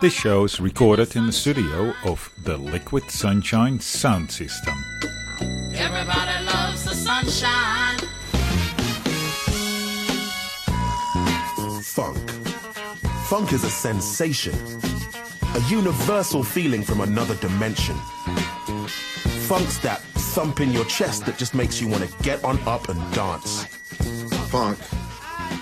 This 0.00 0.12
show 0.12 0.44
is 0.44 0.60
recorded 0.60 1.14
in 1.14 1.26
the 1.26 1.32
studio 1.32 1.94
of 2.04 2.28
the 2.44 2.56
Liquid 2.56 3.08
Sunshine 3.10 3.78
Sound 3.78 4.30
System. 4.30 4.74
Everybody 5.74 6.44
loves 6.44 6.84
the 6.84 6.94
sunshine. 6.94 7.98
Funk. 11.82 12.30
Funk 13.28 13.52
is 13.52 13.64
a 13.64 13.70
sensation, 13.70 14.54
a 15.54 15.60
universal 15.68 16.42
feeling 16.42 16.82
from 16.82 17.00
another 17.00 17.36
dimension. 17.36 17.96
Funk's 19.46 19.78
that 19.78 20.00
thump 20.34 20.60
in 20.60 20.72
your 20.72 20.84
chest 20.86 21.26
that 21.26 21.38
just 21.38 21.54
makes 21.54 21.80
you 21.80 21.86
want 21.86 22.02
to 22.02 22.22
get 22.22 22.42
on 22.42 22.58
up 22.66 22.88
and 22.88 23.14
dance. 23.14 23.64
Funk 24.50 24.78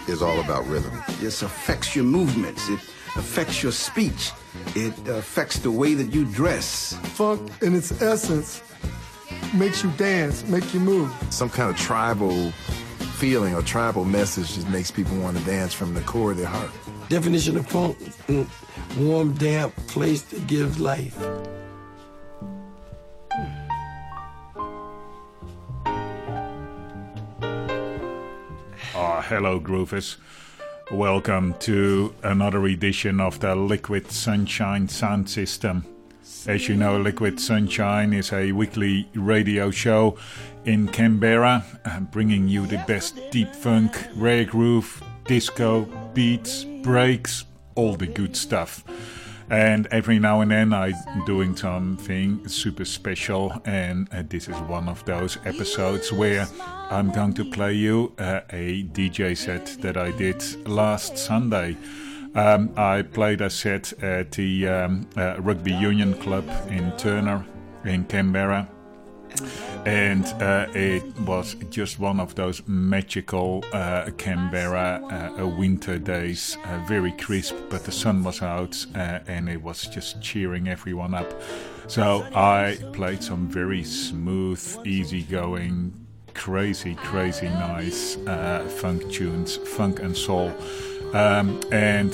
is 0.08 0.22
all 0.22 0.40
about 0.40 0.66
rhythm. 0.66 0.92
This 1.20 1.42
affects 1.42 1.94
your 1.94 2.04
movements. 2.04 2.68
It 2.68 2.80
affects 3.16 3.62
your 3.62 3.72
speech. 3.72 4.32
It 4.74 4.96
affects 5.08 5.58
the 5.58 5.70
way 5.70 5.94
that 5.94 6.12
you 6.12 6.24
dress. 6.24 6.94
Funk, 7.14 7.50
in 7.62 7.74
its 7.74 7.90
essence, 8.02 8.62
makes 9.54 9.82
you 9.82 9.90
dance, 9.92 10.46
make 10.46 10.72
you 10.72 10.80
move. 10.80 11.12
Some 11.30 11.50
kind 11.50 11.70
of 11.70 11.76
tribal 11.76 12.50
feeling 13.20 13.54
or 13.54 13.62
tribal 13.62 14.04
message 14.04 14.54
just 14.54 14.68
makes 14.68 14.90
people 14.90 15.16
want 15.18 15.36
to 15.36 15.44
dance 15.44 15.74
from 15.74 15.94
the 15.94 16.00
core 16.02 16.30
of 16.32 16.38
their 16.38 16.46
heart. 16.46 16.70
Definition 17.08 17.56
of 17.56 17.66
funk, 17.66 17.98
warm, 18.98 19.34
damp 19.34 19.74
place 19.88 20.22
that 20.22 20.46
gives 20.46 20.78
life. 20.78 21.18
Hello, 29.30 29.60
Groovers. 29.60 30.16
Welcome 30.90 31.54
to 31.60 32.12
another 32.24 32.66
edition 32.66 33.20
of 33.20 33.38
the 33.38 33.54
Liquid 33.54 34.10
Sunshine 34.10 34.88
Sound 34.88 35.30
System. 35.30 35.84
As 36.48 36.68
you 36.68 36.74
know, 36.74 36.98
Liquid 36.98 37.38
Sunshine 37.38 38.12
is 38.12 38.32
a 38.32 38.50
weekly 38.50 39.08
radio 39.14 39.70
show 39.70 40.18
in 40.64 40.88
Canberra, 40.88 41.64
uh, 41.84 42.00
bringing 42.00 42.48
you 42.48 42.66
the 42.66 42.82
best 42.88 43.20
deep 43.30 43.54
funk, 43.54 43.96
rare 44.16 44.44
groove, 44.44 45.00
disco, 45.26 45.82
beats, 46.12 46.64
breaks, 46.82 47.44
all 47.76 47.94
the 47.94 48.08
good 48.08 48.34
stuff. 48.34 48.82
And 49.50 49.88
every 49.90 50.20
now 50.20 50.42
and 50.42 50.50
then 50.52 50.72
I'm 50.72 50.94
doing 51.26 51.56
something 51.56 52.46
super 52.46 52.84
special, 52.84 53.52
and 53.64 54.08
uh, 54.12 54.22
this 54.28 54.48
is 54.48 54.56
one 54.68 54.88
of 54.88 55.04
those 55.04 55.38
episodes 55.44 56.12
where 56.12 56.46
I'm 56.88 57.10
going 57.10 57.34
to 57.34 57.44
play 57.50 57.74
you 57.74 58.12
uh, 58.16 58.42
a 58.50 58.84
DJ 58.84 59.36
set 59.36 59.66
that 59.82 59.96
I 59.96 60.12
did 60.12 60.68
last 60.68 61.18
Sunday. 61.18 61.76
Um, 62.36 62.72
I 62.76 63.02
played 63.02 63.40
a 63.40 63.50
set 63.50 63.92
at 64.04 64.30
the 64.30 64.68
um, 64.68 65.08
uh, 65.16 65.40
Rugby 65.40 65.72
Union 65.72 66.14
Club 66.14 66.48
in 66.68 66.92
Turner 66.96 67.44
in 67.84 68.04
Canberra 68.04 68.68
and 69.86 70.26
uh, 70.42 70.66
it 70.74 71.04
was 71.20 71.56
just 71.70 71.98
one 71.98 72.20
of 72.20 72.34
those 72.34 72.62
magical 72.66 73.64
uh, 73.72 74.10
Canberra 74.18 75.34
uh, 75.38 75.46
winter 75.46 75.98
days, 75.98 76.58
uh, 76.64 76.78
very 76.86 77.12
crisp, 77.12 77.54
but 77.70 77.84
the 77.84 77.92
sun 77.92 78.22
was 78.22 78.42
out 78.42 78.84
uh, 78.94 79.20
and 79.26 79.48
it 79.48 79.62
was 79.62 79.86
just 79.86 80.20
cheering 80.20 80.68
everyone 80.68 81.14
up. 81.14 81.32
So 81.86 82.26
I 82.34 82.78
played 82.92 83.22
some 83.22 83.48
very 83.48 83.82
smooth, 83.84 84.78
easygoing, 84.84 85.92
crazy, 86.34 86.94
crazy 86.94 87.48
nice 87.48 88.16
uh, 88.26 88.68
funk 88.80 89.10
tunes, 89.10 89.56
funk 89.56 90.00
and 90.00 90.16
soul, 90.16 90.52
um, 91.14 91.60
and 91.72 92.12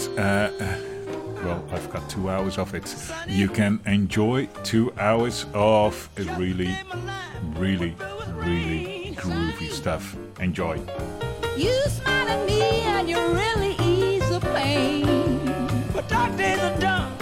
well, 1.46 1.64
I've 1.70 1.88
got 1.90 2.08
two 2.10 2.28
hours 2.28 2.58
of 2.58 2.74
it. 2.74 2.84
You 3.28 3.48
can 3.48 3.80
enjoy 3.86 4.46
two 4.64 4.92
hours 4.98 5.46
of 5.54 6.08
really, 6.36 6.76
really, 7.54 7.94
really 8.34 9.14
groovy 9.16 9.70
stuff. 9.70 10.16
Enjoy. 10.40 10.74
You 11.56 11.74
smile 11.88 12.28
at 12.28 12.46
me 12.46 12.60
and 12.94 13.08
you 13.08 13.18
really 13.18 13.76
ease 13.80 14.28
the 14.28 14.40
pain. 14.40 15.04
But 15.94 16.08
dark 16.08 16.36
days 16.36 16.58
are 16.58 16.78
done, 16.80 17.12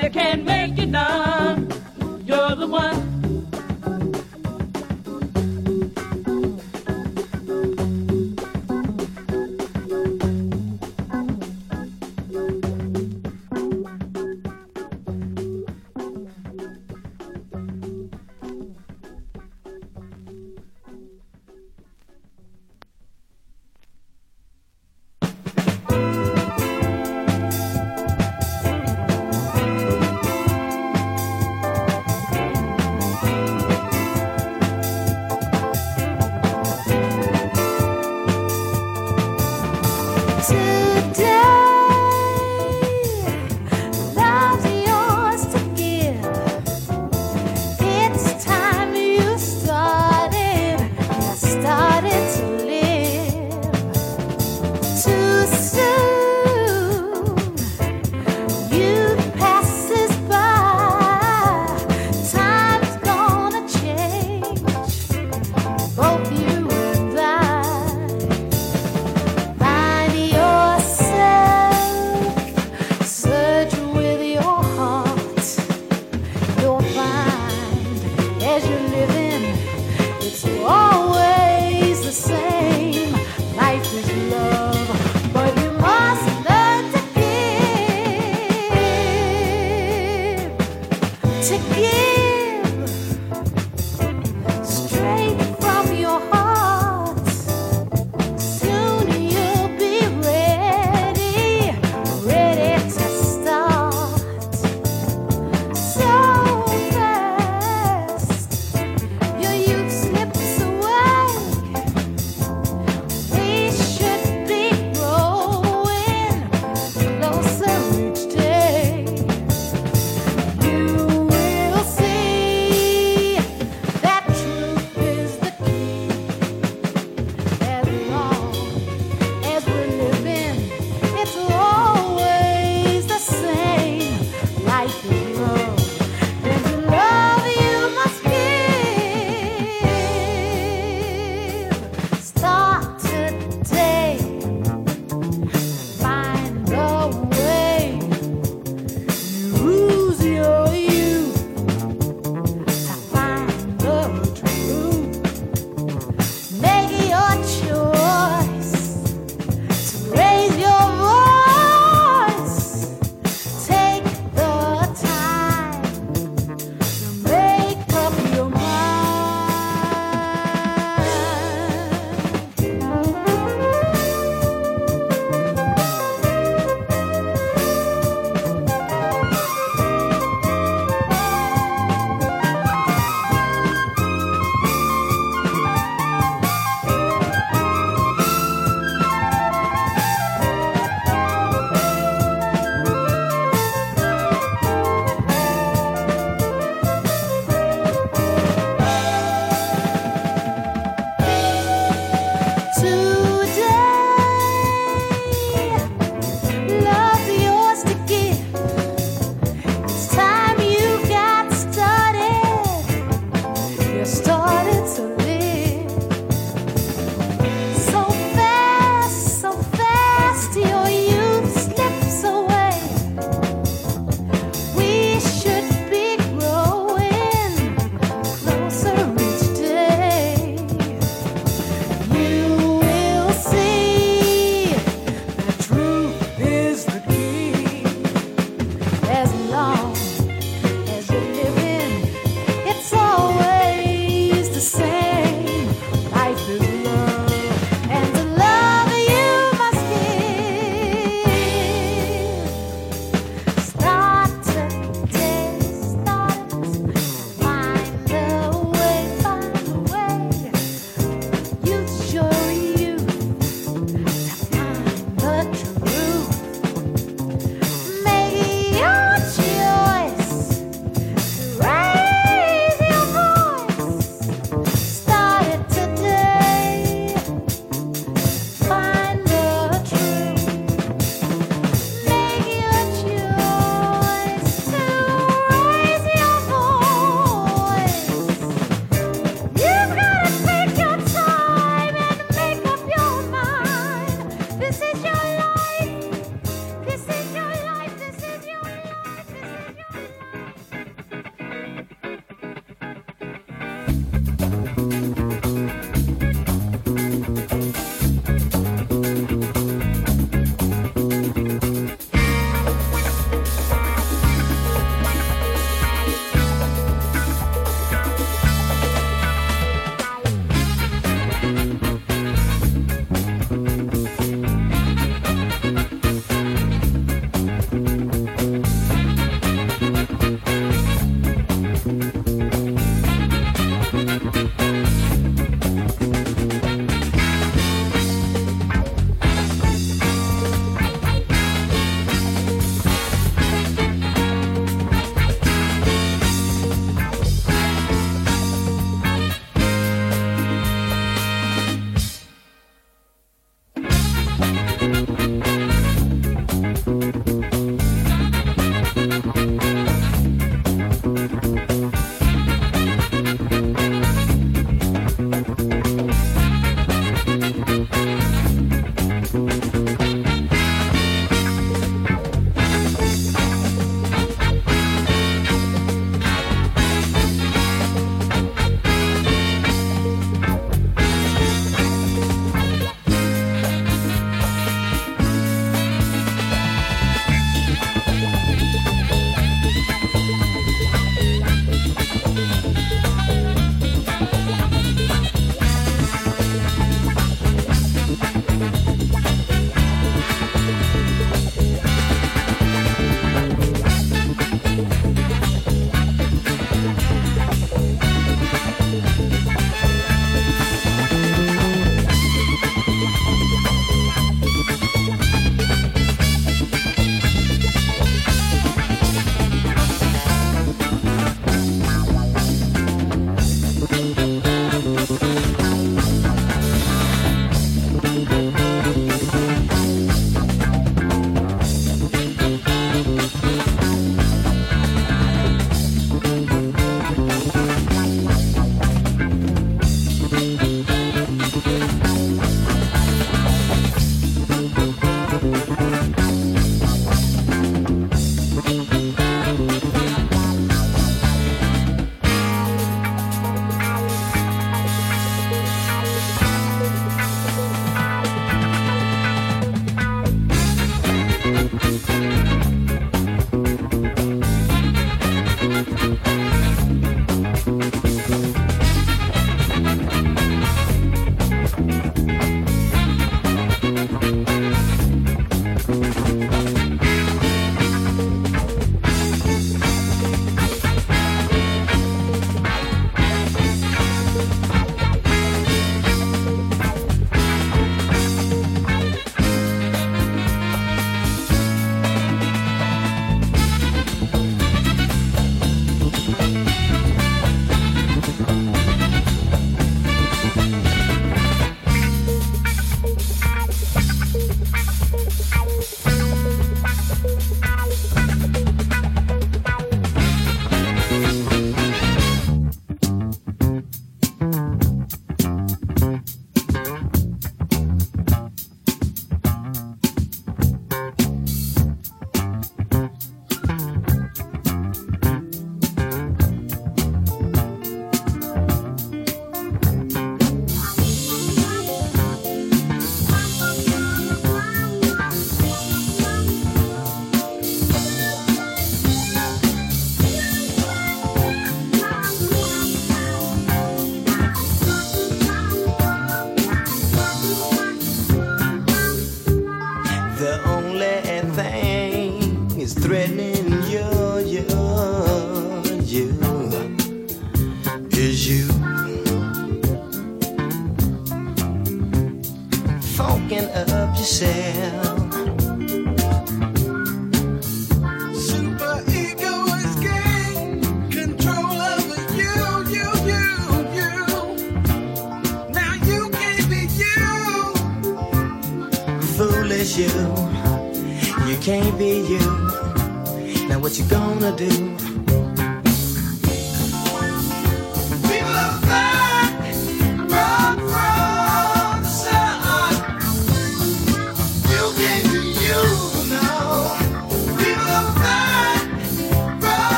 But 0.00 0.12
the 0.12 0.18
pity 0.18 0.24
can't 0.24 0.44
make 0.44 0.78
you 0.78 0.86
done. 0.86 1.29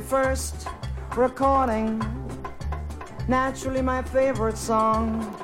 Very 0.00 0.24
first 0.24 0.68
recording? 1.16 2.02
Naturally, 3.28 3.80
my 3.80 4.02
favorite 4.02 4.58
song, 4.58 5.34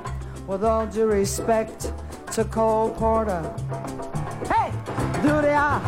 with 0.47 0.63
all 0.65 0.87
due 0.87 1.07
respect 1.07 1.93
to 2.33 2.45
Cole 2.45 2.91
Porter. 2.91 3.43
Hey! 4.47 4.71
Do 5.23 5.41
the 5.41 5.55
ah, 5.55 5.81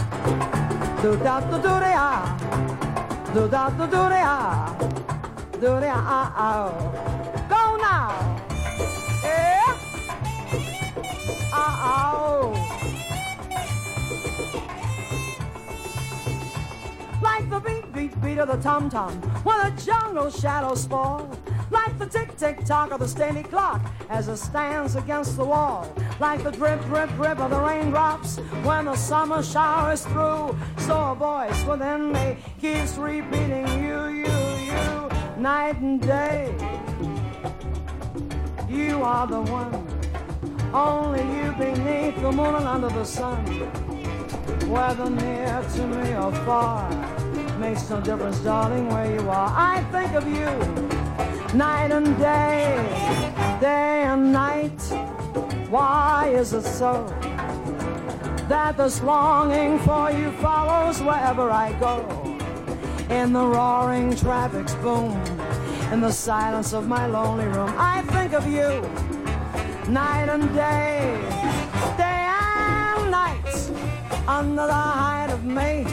do 1.03 1.17
da 1.19 1.41
do 1.41 1.57
do 1.57 1.63
the 1.63 1.93
ah, 1.95 3.31
do 3.35 3.49
da 3.49 3.69
do 3.71 3.85
do 3.85 3.91
the 3.91 4.23
ah, 4.25 4.77
do 5.53 5.81
the 5.81 5.89
ah 5.89 6.33
ah 6.37 7.14
the 18.09 18.17
beat, 18.19 18.39
of 18.39 18.49
the 18.49 18.57
tom 18.57 18.91
tom, 18.91 19.13
when 19.45 19.59
the 19.59 19.83
jungle 19.83 20.31
shadows 20.31 20.87
fall, 20.87 21.31
like 21.71 21.99
the 21.99 22.07
tick, 22.07 22.37
tick, 22.37 22.65
tock 22.65 22.93
of 22.93 23.01
the 23.01 23.09
steady 23.09 23.43
clock 23.43 23.81
as 24.11 24.29
it 24.29 24.37
stands 24.37 24.97
against 24.97 25.37
the 25.37 25.45
wall, 25.45 25.93
like 26.21 26.43
the 26.43 26.51
drip, 26.51 26.81
drip, 26.85 27.11
drip 27.11 27.39
of 27.39 27.51
the 27.51 27.59
raindrops 27.59 28.39
when 28.63 28.87
the 28.87 28.97
summer 28.97 29.43
shower 29.43 29.93
is 29.93 30.05
through. 30.07 30.57
So 30.79 31.13
a 31.13 31.15
voice 31.15 31.65
within 31.65 32.13
me 32.13 32.37
keeps 32.61 32.97
repeating, 32.97 33.67
you, 33.83 34.07
you, 34.09 34.37
you, 34.59 35.11
night 35.39 35.79
and 35.81 36.01
day. 36.01 36.55
You 38.69 39.03
are 39.03 39.27
the 39.27 39.41
one, 39.41 39.73
only 40.75 41.21
you 41.21 41.53
beneath 41.53 42.21
the 42.21 42.33
moon 42.33 42.55
and 42.55 42.67
under 42.67 42.89
the 42.89 43.05
sun. 43.05 43.45
Whether 44.69 45.11
near 45.11 45.63
to 45.75 45.87
me 45.87 46.15
or 46.17 46.33
far 46.47 47.14
makes 47.65 47.89
no 47.89 47.99
difference, 47.99 48.39
darling, 48.41 48.87
where 48.91 49.11
you 49.11 49.27
are. 49.31 49.51
I 49.57 49.83
think 49.91 50.13
of 50.13 50.27
you 50.29 50.51
night 51.57 51.91
and 51.93 52.09
day, 52.19 52.67
day 53.59 54.03
and 54.03 54.31
night. 54.31 54.81
Why 55.71 56.29
is 56.41 56.53
it 56.53 56.67
so 56.81 56.93
that 58.51 58.77
this 58.77 59.01
longing 59.03 59.79
for 59.79 60.11
you 60.11 60.31
follows 60.47 61.01
wherever 61.01 61.51
I 61.51 61.73
go? 61.81 61.97
In 63.09 63.33
the 63.33 63.47
roaring 63.47 64.15
traffic's 64.15 64.75
boom, 64.85 65.13
in 65.91 66.01
the 66.03 66.13
silence 66.13 66.75
of 66.75 66.87
my 66.87 67.07
lonely 67.07 67.47
room, 67.47 67.73
I 67.79 68.03
think 68.15 68.35
of 68.35 68.47
you 68.47 68.69
night 69.91 70.29
and 70.29 70.45
day, 70.55 71.01
day 71.97 72.21
and 72.45 73.11
night 73.11 73.55
under 74.29 74.67
the 74.67 74.85
height 75.01 75.31
of 75.31 75.45
May. 75.47 75.87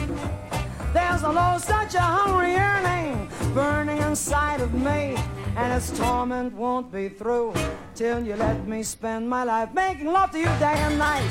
There's 0.92 1.22
a 1.22 1.30
low, 1.30 1.58
such 1.58 1.94
a 1.94 2.00
hungry 2.00 2.52
yearning 2.52 3.28
burning 3.54 3.98
inside 3.98 4.60
of 4.60 4.72
me. 4.74 5.16
And 5.56 5.72
its 5.72 5.90
torment 5.96 6.54
won't 6.54 6.90
be 6.90 7.08
through 7.08 7.52
till 7.94 8.24
you 8.24 8.36
let 8.36 8.66
me 8.66 8.82
spend 8.82 9.28
my 9.28 9.44
life 9.44 9.72
making 9.74 10.06
love 10.06 10.30
to 10.32 10.38
you 10.38 10.52
day 10.58 10.78
and 10.86 10.98
night. 10.98 11.30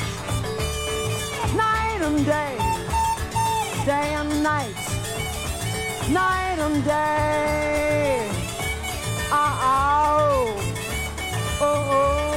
Night 1.55 1.99
and 2.01 2.25
day. 2.25 2.55
Day 3.85 4.13
and 4.13 4.43
night. 4.43 4.75
Night 6.09 6.57
and 6.59 6.83
day. 6.83 8.29
Uh 9.31 9.59
oh. 9.61 10.55
Oh 11.61 11.87
oh. 11.89 12.30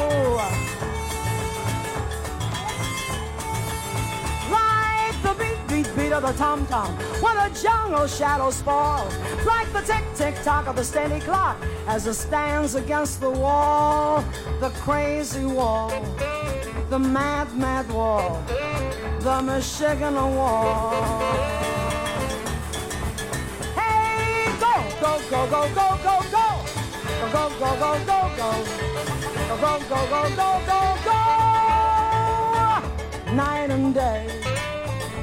sweet 5.84 5.96
beat 5.96 6.12
of 6.12 6.22
the 6.22 6.32
tom 6.32 6.66
tom. 6.66 6.94
When 7.20 7.36
the 7.36 7.60
jungle 7.60 8.06
shadows 8.06 8.62
fall, 8.62 9.06
like 9.44 9.72
the 9.72 9.80
tick 9.80 10.04
tick 10.14 10.34
tock 10.42 10.66
of 10.66 10.76
the 10.76 10.84
steady 10.84 11.20
clock 11.20 11.56
as 11.86 12.06
it 12.06 12.14
stands 12.14 12.74
against 12.74 13.20
the 13.20 13.30
wall, 13.30 14.24
the 14.60 14.70
crazy 14.70 15.44
wall, 15.44 15.90
the 16.90 16.98
mad, 16.98 17.54
mad 17.56 17.88
wall, 17.90 18.42
the 19.20 19.42
Michigan 19.42 20.14
wall. 20.14 20.92
go, 25.00 25.18
go, 25.30 25.46
go, 25.50 25.68
go, 25.74 25.98
go, 26.02 26.20
go. 26.30 26.46
Go, 27.20 27.26
go, 27.32 27.44
go, 27.58 27.70
go, 27.78 27.90
go, 28.06 28.20
go. 28.36 28.50
Go, 29.48 29.54
go, 29.60 29.72
go, 29.88 30.00
go, 30.08 30.20
go, 30.36 30.50
go, 30.66 30.80
go. 31.04 31.18
Night 33.34 33.70
and 33.70 33.94
day. 33.94 34.53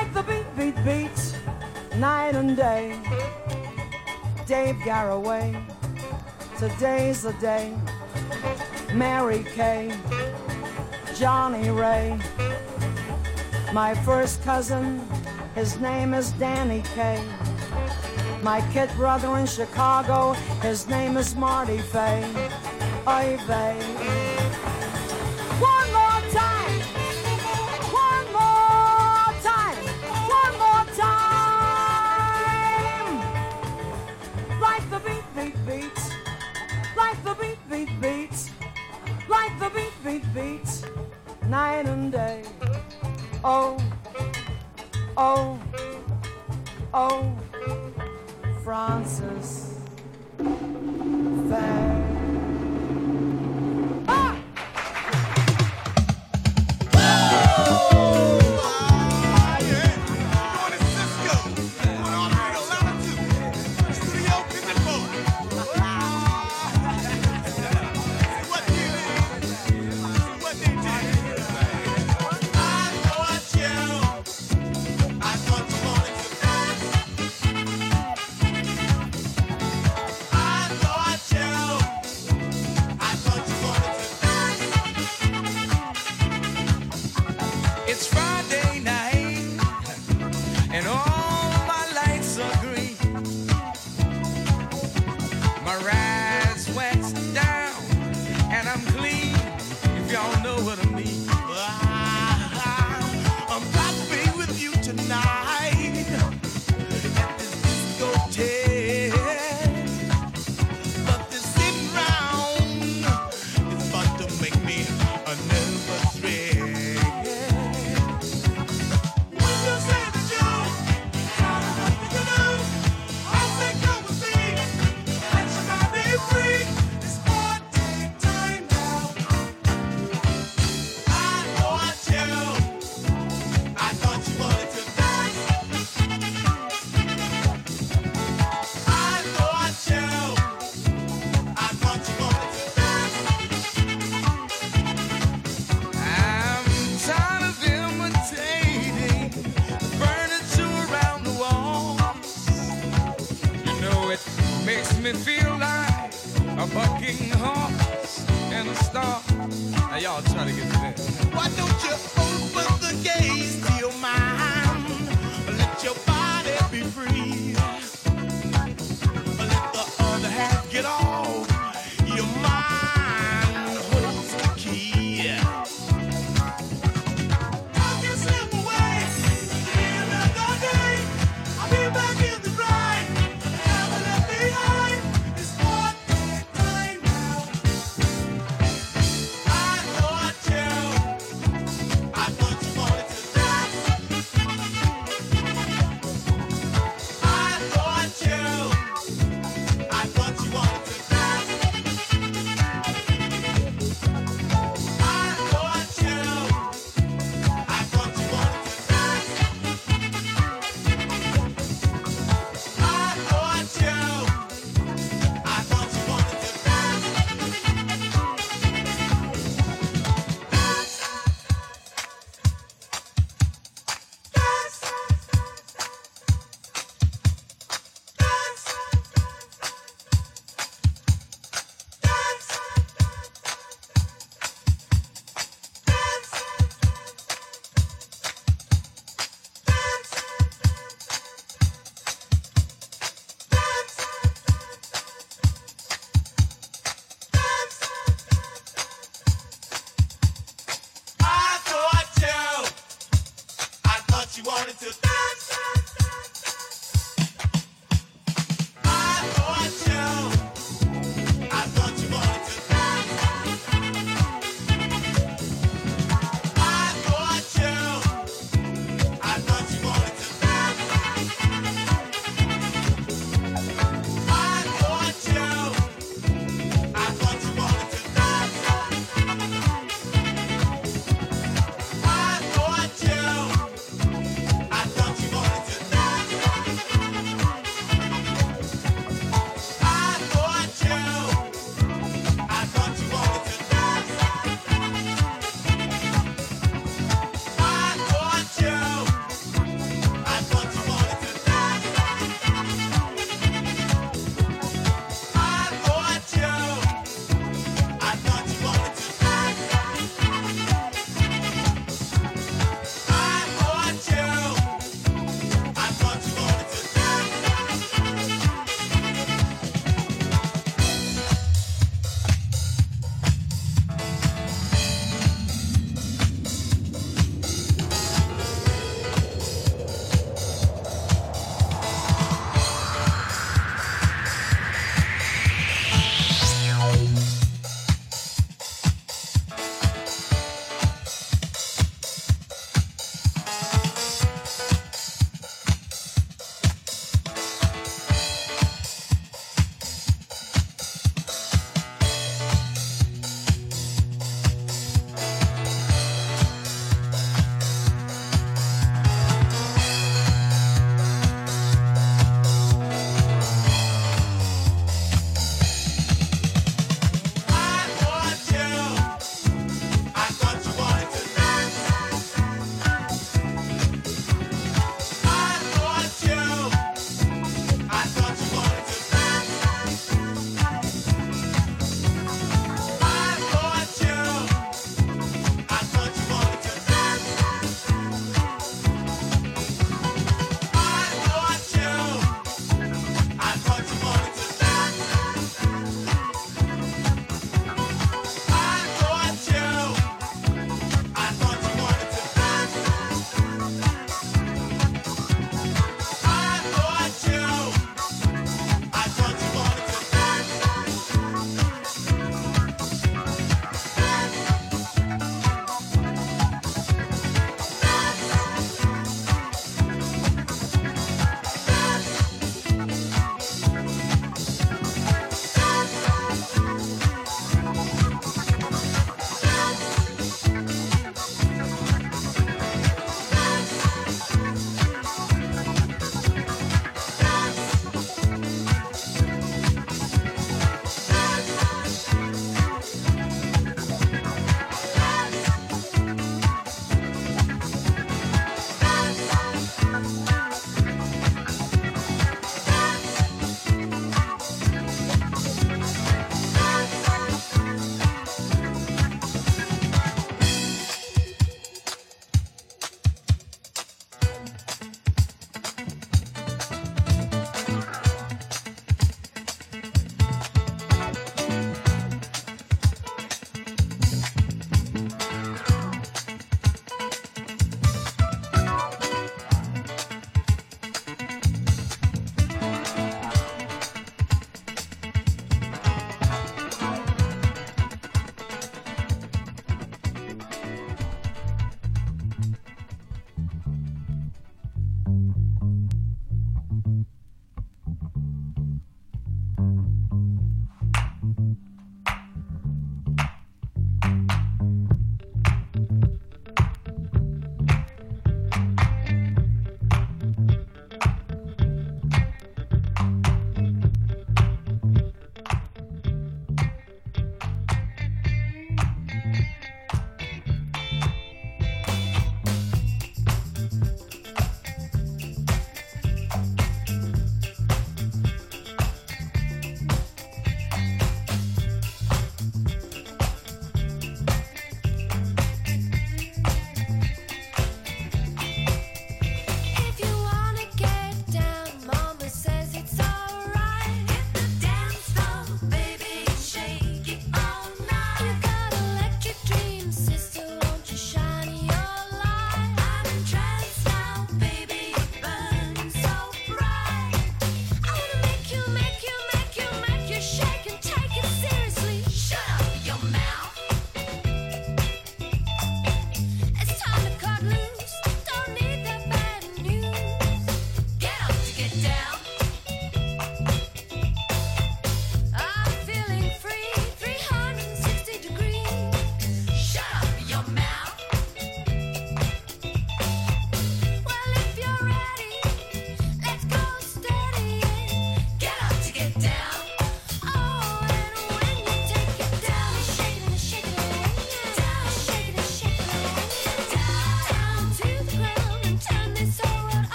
like 0.00 0.14
the 0.14 0.22
beat, 0.22 0.56
beat, 0.56 0.84
beat, 0.84 1.98
night 1.98 2.34
and 2.34 2.56
day. 2.56 2.98
Dave 4.46 4.76
Garroway, 4.76 5.62
today's 6.58 7.22
the 7.22 7.32
day. 7.34 7.76
Mary 8.94 9.44
Kay, 9.54 9.92
Johnnie 11.14 11.70
Ray, 11.70 12.18
my 13.72 13.94
first 14.06 14.42
cousin, 14.42 15.06
his 15.54 15.78
name 15.78 16.14
is 16.14 16.32
Danny 16.32 16.82
Kaye. 16.94 17.22
My 18.42 18.60
kid 18.72 18.90
brother 18.96 19.36
in 19.36 19.46
Chicago, 19.46 20.32
his 20.62 20.88
name 20.88 21.16
is 21.18 21.36
Marty 21.36 21.78
Fay. 21.78 22.24
Oy 23.06 23.38
vey. 23.46 24.29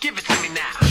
give 0.00 0.16
it 0.16 0.24
to 0.24 0.42
me 0.42 0.48
now. 0.50 0.87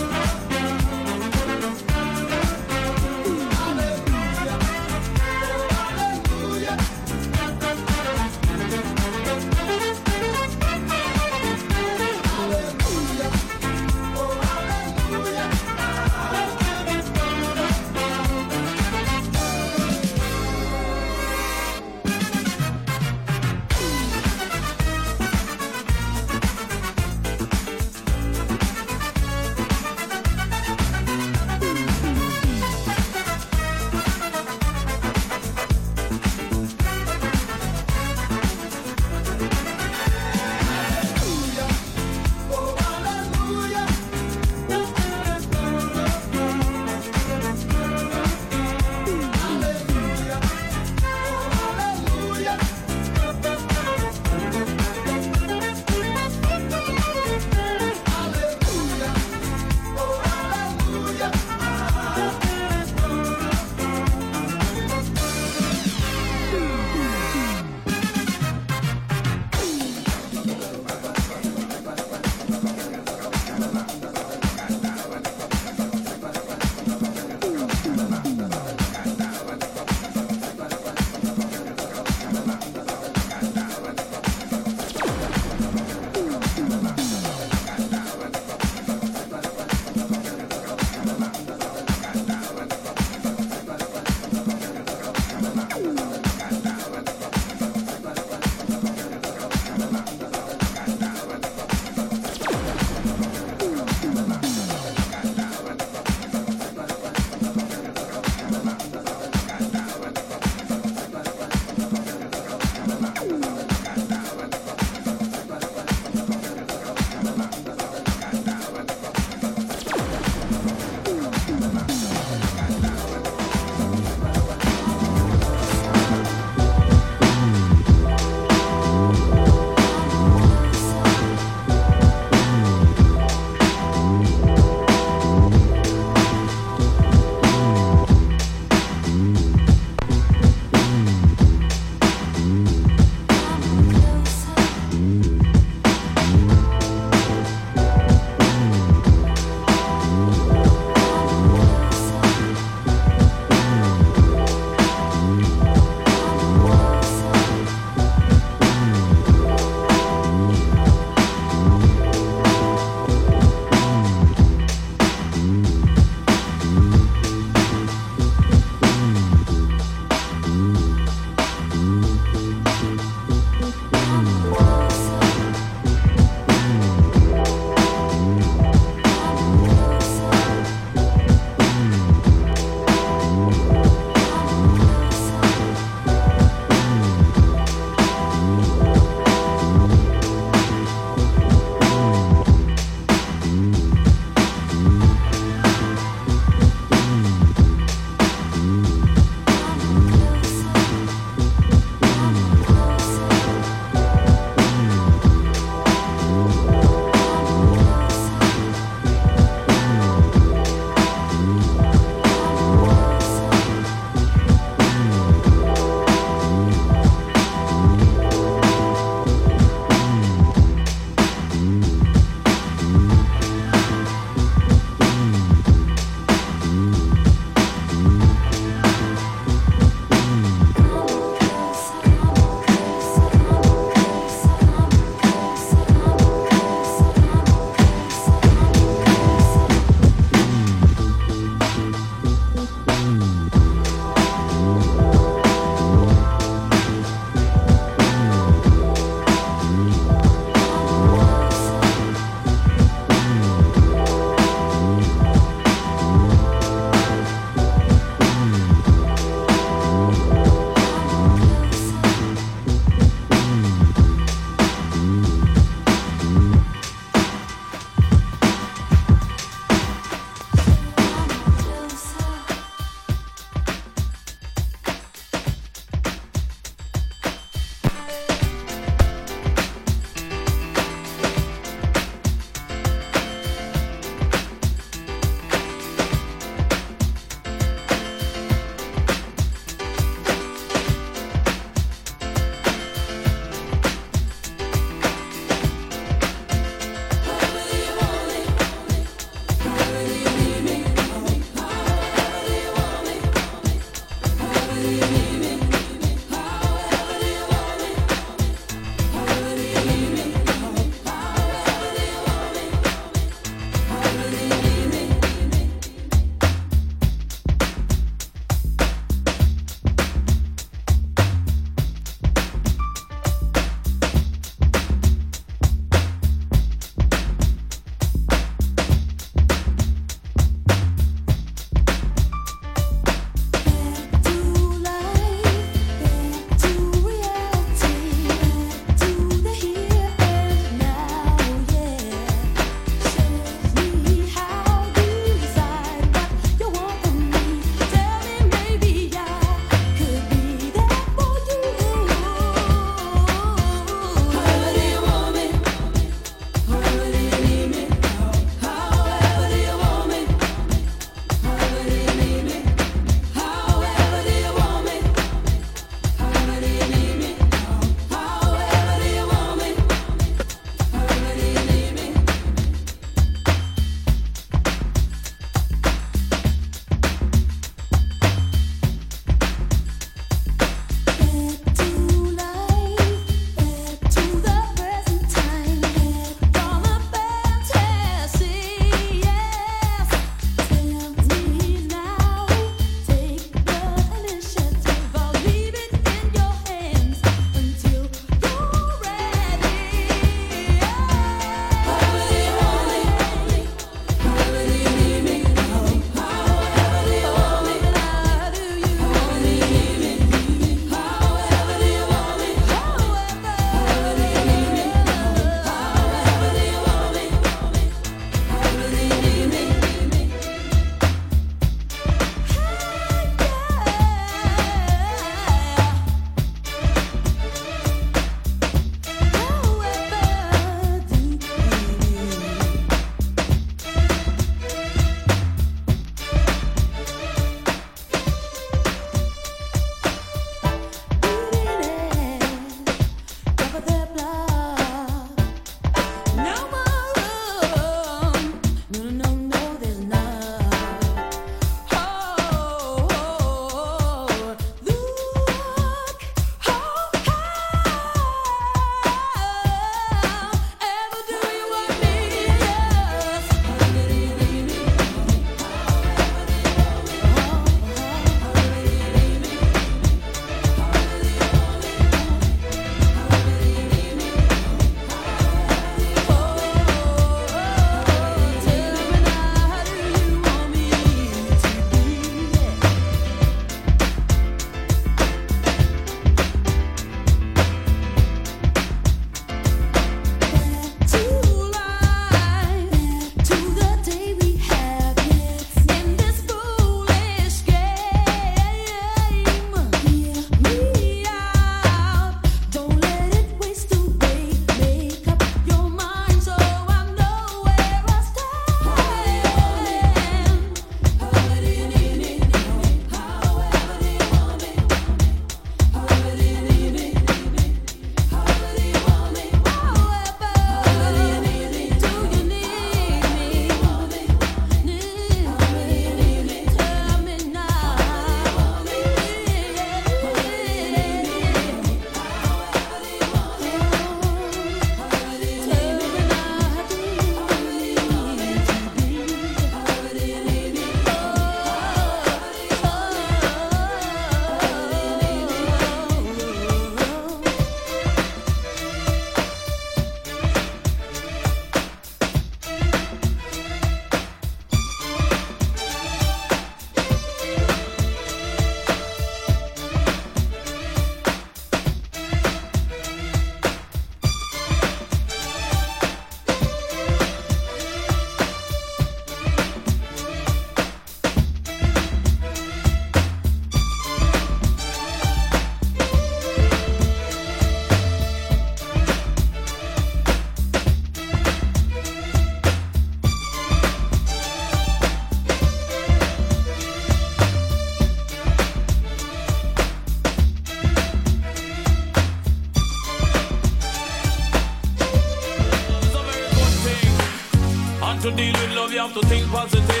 To 599.21 599.27
think. 599.27 599.47
Positive 599.51 600.00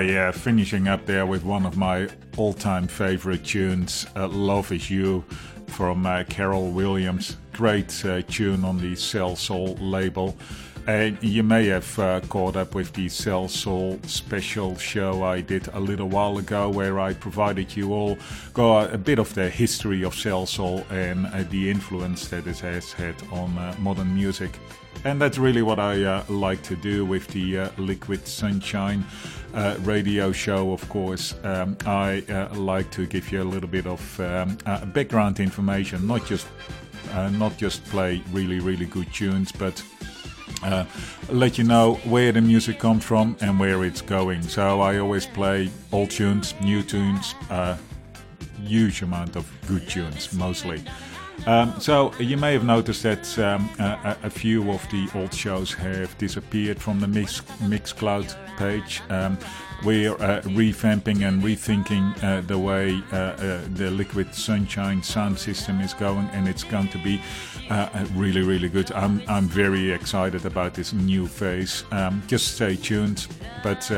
Oh 0.00 0.02
yeah, 0.02 0.30
finishing 0.30 0.88
up 0.88 1.04
there 1.04 1.26
with 1.26 1.44
one 1.44 1.66
of 1.66 1.76
my 1.76 2.08
all-time 2.38 2.88
favorite 2.88 3.44
tunes, 3.44 4.06
uh, 4.16 4.28
"Love 4.28 4.72
Is 4.72 4.90
You," 4.90 5.22
from 5.66 6.06
uh, 6.06 6.24
Carol 6.24 6.70
Williams. 6.70 7.36
Great 7.52 8.02
uh, 8.06 8.22
tune 8.22 8.64
on 8.64 8.78
the 8.78 8.92
Salsoul 8.92 9.76
label. 9.78 10.38
And 10.86 11.22
you 11.22 11.42
may 11.42 11.66
have 11.66 11.98
uh, 11.98 12.20
caught 12.30 12.56
up 12.56 12.74
with 12.74 12.94
the 12.94 13.08
Salsoul 13.08 14.02
special 14.08 14.74
show 14.78 15.22
I 15.22 15.42
did 15.42 15.68
a 15.74 15.78
little 15.78 16.08
while 16.08 16.38
ago, 16.38 16.70
where 16.70 16.98
I 16.98 17.12
provided 17.12 17.76
you 17.76 17.92
all 17.92 18.16
got 18.54 18.94
a 18.94 18.98
bit 18.98 19.18
of 19.18 19.34
the 19.34 19.50
history 19.50 20.02
of 20.02 20.14
Salsoul 20.14 20.90
and 20.90 21.26
uh, 21.26 21.42
the 21.50 21.70
influence 21.70 22.28
that 22.28 22.46
it 22.46 22.58
has 22.60 22.90
had 22.90 23.16
on 23.32 23.58
uh, 23.58 23.74
modern 23.78 24.14
music. 24.14 24.52
And 25.04 25.20
that's 25.20 25.36
really 25.36 25.62
what 25.62 25.78
I 25.78 26.02
uh, 26.04 26.24
like 26.28 26.62
to 26.62 26.76
do 26.76 27.04
with 27.04 27.26
the 27.28 27.58
uh, 27.58 27.68
Liquid 27.76 28.26
Sunshine 28.26 29.04
uh, 29.54 29.76
radio 29.80 30.32
show, 30.32 30.72
of 30.72 30.88
course. 30.88 31.34
Um, 31.44 31.76
I 31.86 32.22
uh, 32.28 32.54
like 32.54 32.90
to 32.92 33.06
give 33.06 33.32
you 33.32 33.42
a 33.42 33.44
little 33.44 33.68
bit 33.68 33.86
of 33.86 34.20
um, 34.20 34.58
uh, 34.66 34.84
background 34.86 35.40
information, 35.40 36.06
not 36.06 36.26
just 36.26 36.46
uh, 37.12 37.28
not 37.30 37.56
just 37.56 37.84
play 37.84 38.22
really, 38.32 38.60
really 38.60 38.86
good 38.86 39.12
tunes, 39.12 39.52
but 39.52 39.82
uh, 40.62 40.84
let 41.30 41.58
you 41.58 41.64
know 41.64 41.94
where 42.04 42.32
the 42.32 42.40
music 42.40 42.78
comes 42.78 43.04
from 43.04 43.36
and 43.40 43.58
where 43.58 43.84
it's 43.84 44.02
going. 44.02 44.42
So 44.42 44.80
I 44.80 44.98
always 44.98 45.26
play 45.26 45.70
old 45.92 46.10
tunes, 46.10 46.54
new 46.62 46.82
tunes, 46.82 47.34
uh, 47.50 47.76
huge 48.62 49.02
amount 49.02 49.36
of 49.36 49.50
good 49.66 49.88
tunes, 49.88 50.32
mostly. 50.32 50.82
Um, 51.46 51.80
so 51.80 52.12
you 52.18 52.36
may 52.36 52.52
have 52.52 52.64
noticed 52.64 53.02
that 53.02 53.38
um, 53.38 53.68
a, 53.78 54.16
a 54.24 54.30
few 54.30 54.70
of 54.70 54.88
the 54.90 55.08
old 55.14 55.34
shows 55.34 55.72
have 55.74 56.16
disappeared 56.18 56.80
from 56.80 57.00
the 57.00 57.08
Mix 57.08 57.40
Mixcloud 57.62 58.34
page. 58.56 59.02
Um, 59.08 59.38
we're 59.82 60.12
uh, 60.14 60.42
revamping 60.42 61.26
and 61.26 61.42
rethinking 61.42 62.22
uh, 62.22 62.42
the 62.42 62.58
way 62.58 63.02
uh, 63.12 63.16
uh, 63.16 63.60
the 63.74 63.90
Liquid 63.90 64.34
Sunshine 64.34 65.02
sound 65.02 65.38
system 65.38 65.80
is 65.80 65.94
going, 65.94 66.28
and 66.32 66.46
it's 66.46 66.64
going 66.64 66.88
to 66.88 66.98
be 66.98 67.20
uh, 67.70 67.88
uh, 67.94 68.06
really, 68.14 68.42
really 68.42 68.68
good. 68.68 68.92
I'm 68.92 69.22
I'm 69.26 69.48
very 69.48 69.90
excited 69.90 70.44
about 70.44 70.74
this 70.74 70.92
new 70.92 71.26
phase. 71.26 71.84
Um, 71.92 72.22
just 72.26 72.56
stay 72.56 72.76
tuned. 72.76 73.26
But 73.62 73.90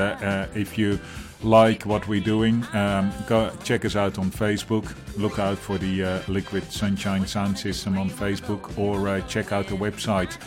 if 0.54 0.78
you 0.78 1.00
like 1.42 1.84
what 1.84 2.08
we're 2.08 2.20
doing, 2.20 2.64
um, 2.72 3.12
go 3.26 3.50
check 3.64 3.84
us 3.84 3.96
out 3.96 4.18
on 4.18 4.30
Facebook. 4.30 4.94
Look 5.18 5.38
out 5.38 5.58
for 5.58 5.76
the 5.78 6.04
uh, 6.04 6.20
Liquid 6.28 6.70
Sunshine 6.72 7.26
Sound 7.26 7.58
System 7.58 7.98
on 7.98 8.08
Facebook, 8.10 8.78
or 8.78 9.08
uh, 9.08 9.20
check 9.22 9.50
out 9.52 9.66
the 9.66 9.76
website 9.76 10.38